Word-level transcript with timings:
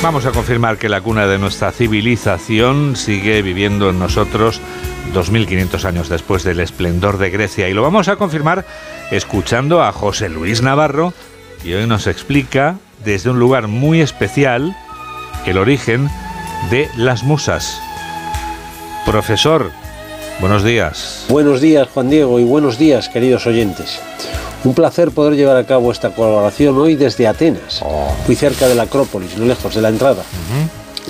Vamos 0.00 0.26
a 0.26 0.30
confirmar 0.30 0.78
que 0.78 0.88
la 0.88 1.00
cuna 1.00 1.26
de 1.26 1.38
nuestra 1.38 1.72
civilización 1.72 2.94
sigue 2.94 3.42
viviendo 3.42 3.90
en 3.90 3.98
nosotros 3.98 4.60
2500 5.12 5.84
años 5.84 6.08
después 6.08 6.44
del 6.44 6.60
esplendor 6.60 7.18
de 7.18 7.30
Grecia 7.30 7.68
y 7.68 7.74
lo 7.74 7.82
vamos 7.82 8.06
a 8.06 8.14
confirmar 8.14 8.64
escuchando 9.10 9.82
a 9.82 9.90
José 9.90 10.28
Luis 10.28 10.62
Navarro 10.62 11.12
y 11.64 11.72
hoy 11.72 11.88
nos 11.88 12.06
explica 12.06 12.76
desde 13.04 13.30
un 13.30 13.40
lugar 13.40 13.66
muy 13.66 14.00
especial 14.00 14.76
el 15.46 15.58
origen 15.58 16.08
de 16.70 16.88
las 16.96 17.24
musas. 17.24 17.80
Profesor, 19.04 19.72
buenos 20.40 20.62
días. 20.62 21.26
Buenos 21.28 21.60
días 21.60 21.88
Juan 21.92 22.08
Diego 22.08 22.38
y 22.38 22.44
buenos 22.44 22.78
días 22.78 23.08
queridos 23.08 23.48
oyentes. 23.48 24.00
Un 24.64 24.74
placer 24.74 25.12
poder 25.12 25.36
llevar 25.36 25.56
a 25.56 25.66
cabo 25.66 25.92
esta 25.92 26.10
colaboración 26.10 26.76
hoy 26.78 26.96
desde 26.96 27.28
Atenas. 27.28 27.80
Oh. 27.82 28.12
Fui 28.26 28.34
cerca 28.34 28.66
de 28.66 28.74
la 28.74 28.82
Acrópolis, 28.84 29.36
no 29.36 29.44
lejos 29.44 29.74
de 29.74 29.82
la 29.82 29.88
entrada. 29.88 30.24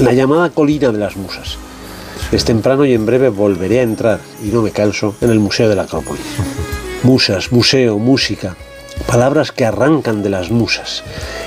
La 0.00 0.12
llamada 0.12 0.50
colina 0.50 0.90
de 0.90 0.98
las 0.98 1.16
musas. 1.16 1.56
Es 2.32 2.44
temprano 2.44 2.84
y 2.84 2.92
en 2.92 3.06
breve 3.06 3.28
volveré 3.28 3.80
a 3.80 3.84
entrar, 3.84 4.18
y 4.42 4.48
no 4.48 4.62
me 4.62 4.72
canso, 4.72 5.14
en 5.20 5.30
el 5.30 5.38
Museo 5.38 5.68
de 5.68 5.76
la 5.76 5.82
Acrópolis. 5.82 6.24
Musas, 7.04 7.52
museo, 7.52 7.98
música. 7.98 8.56
Palabras 9.06 9.52
que 9.52 9.64
arrancan 9.64 10.24
de 10.24 10.30
las 10.30 10.50
musas. 10.50 11.04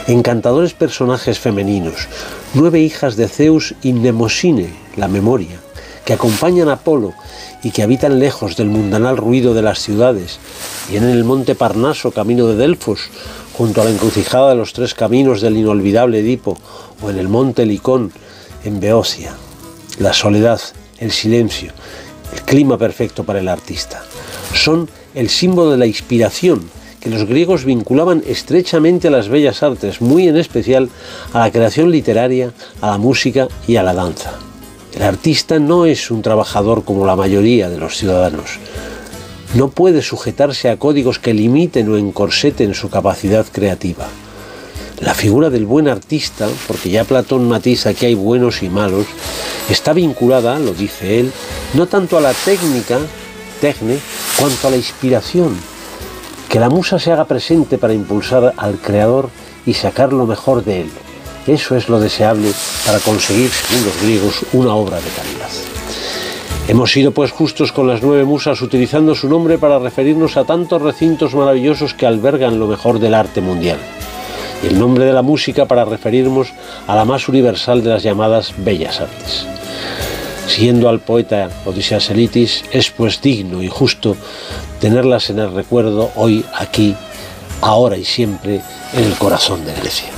Encantadores 0.08 0.74
personajes 0.74 1.38
femeninos. 1.38 2.08
Nueve 2.54 2.80
hijas 2.80 3.18
de 3.18 3.28
Zeus 3.28 3.76
y 3.82 3.92
Mnemosine, 3.92 4.70
la 4.96 5.10
memoria, 5.10 5.60
que 6.06 6.14
acompañan 6.14 6.70
a 6.70 6.74
Apolo 6.74 7.14
y 7.62 7.72
que 7.72 7.84
habitan 7.84 8.20
lejos 8.20 8.56
del 8.56 8.68
mundanal 8.68 9.18
ruido 9.18 9.54
de 9.54 9.64
las 9.64 9.80
ciudades, 9.80 10.40
y 10.92 10.98
en 10.98 11.04
el 11.04 11.24
monte 11.24 11.56
Parnaso, 11.56 12.12
camino 12.12 12.48
de 12.48 12.56
Delfos, 12.56 13.10
junto 13.54 13.82
a 13.82 13.86
la 13.86 13.92
encrucijada 13.92 14.50
de 14.50 14.56
los 14.56 14.74
tres 14.74 14.94
caminos 14.94 15.42
del 15.42 15.58
inolvidable 15.58 16.20
Edipo, 16.20 16.58
o 17.02 17.10
en 17.10 17.20
el 17.20 17.28
monte 17.28 17.66
Licón, 17.66 18.12
en 18.64 18.80
Beocia. 18.80 19.34
La 20.00 20.14
soledad, 20.14 20.60
el 20.98 21.12
silencio, 21.12 21.72
el 22.34 22.42
clima 22.42 22.78
perfecto 22.78 23.24
para 23.24 23.40
el 23.40 23.48
artista. 23.48 24.04
Son 24.54 24.90
el 25.14 25.30
símbolo 25.30 25.72
de 25.72 25.78
la 25.78 25.86
inspiración 25.86 26.70
que 27.00 27.10
los 27.10 27.26
griegos 27.26 27.66
vinculaban 27.66 28.24
estrechamente 28.28 29.08
a 29.08 29.12
las 29.12 29.30
bellas 29.30 29.64
artes, 29.64 30.02
muy 30.02 30.28
en 30.28 30.38
especial 30.38 30.90
a 31.34 31.40
la 31.40 31.52
creación 31.52 31.92
literaria, 31.92 32.52
a 32.82 32.92
la 32.92 32.98
música 32.98 33.48
y 33.68 33.78
a 33.78 33.84
la 33.84 33.94
danza. 33.94 34.34
El 34.94 35.04
artista 35.04 35.60
no 35.60 35.86
es 35.86 36.12
un 36.12 36.22
trabajador 36.22 36.84
como 36.84 37.06
la 37.06 37.16
mayoría 37.16 37.70
de 37.70 37.78
los 37.78 37.96
ciudadanos. 37.96 38.60
No 39.56 39.70
puede 39.70 40.04
sujetarse 40.04 40.70
a 40.70 40.78
códigos 40.78 41.18
que 41.18 41.34
limiten 41.34 41.90
o 41.90 41.98
encorseten 41.98 42.76
su 42.76 42.90
capacidad 42.90 43.48
creativa. 43.52 44.08
La 45.00 45.16
figura 45.16 45.50
del 45.50 45.66
buen 45.66 45.88
artista, 45.88 46.48
porque 46.68 46.92
ya 46.92 47.04
Platón 47.04 47.48
matiza 47.48 47.96
que 47.96 48.06
hay 48.06 48.16
buenos 48.16 48.62
y 48.62 48.70
malos, 48.70 49.08
está 49.68 49.94
vinculada, 49.94 50.60
lo 50.60 50.74
dice 50.74 51.20
él, 51.20 51.32
no 51.74 51.88
tanto 51.88 52.18
a 52.18 52.22
la 52.22 52.34
técnica, 52.34 53.00
tecne, 53.60 53.98
cuanto 54.38 54.68
a 54.68 54.72
la 54.72 54.78
inspiración. 54.78 55.56
Que 56.48 56.60
la 56.60 56.70
musa 56.70 57.00
se 57.00 57.12
haga 57.12 57.26
presente 57.26 57.80
para 57.80 57.94
impulsar 57.94 58.54
al 58.56 58.78
creador 58.78 59.30
y 59.66 59.74
sacar 59.74 60.14
lo 60.14 60.28
mejor 60.28 60.64
de 60.64 60.82
él. 60.82 60.90
Eso 61.48 61.76
es 61.76 61.90
lo 61.90 62.00
deseable 62.00 62.52
para 62.86 63.00
conseguir, 63.00 63.50
según 63.50 63.86
los 63.86 64.02
griegos, 64.04 64.46
una 64.54 64.76
obra 64.76 64.98
de 64.98 65.10
calidad. 65.10 65.69
Hemos 66.70 66.92
sido 66.92 67.12
pues 67.12 67.32
justos 67.32 67.72
con 67.72 67.88
las 67.88 68.04
nueve 68.04 68.26
musas 68.26 68.62
utilizando 68.62 69.16
su 69.16 69.28
nombre 69.28 69.58
para 69.58 69.80
referirnos 69.80 70.38
a 70.38 70.46
tantos 70.46 70.80
recintos 70.80 71.34
maravillosos 71.34 71.96
que 71.96 72.06
albergan 72.06 72.60
lo 72.60 72.68
mejor 72.68 73.00
del 73.00 73.16
arte 73.16 73.42
mundial. 73.42 73.80
Y 74.62 74.68
el 74.68 74.78
nombre 74.78 75.06
de 75.06 75.14
la 75.14 75.24
música 75.24 75.66
para 75.66 75.84
referirnos 75.84 76.50
a 76.86 76.96
la 76.96 77.06
más 77.06 77.28
universal 77.28 77.84
de 77.84 77.90
las 77.90 78.04
llamadas 78.04 78.54
bellas 78.56 79.02
artes. 79.02 79.48
Siguiendo 80.46 80.90
al 80.90 81.00
poeta 81.00 81.50
Odiseas 81.66 82.12
Elitis, 82.12 82.64
es 82.72 82.92
pues 82.92 83.20
digno 83.20 83.64
y 83.64 83.68
justo 83.68 84.16
tenerlas 84.80 85.32
en 85.32 85.40
el 85.40 85.52
recuerdo 85.52 86.12
hoy, 86.18 86.46
aquí, 86.54 86.96
ahora 87.62 87.98
y 87.98 88.06
siempre, 88.06 88.62
en 88.94 89.06
el 89.06 89.16
corazón 89.16 89.66
de 89.66 89.74
Grecia. 89.74 90.12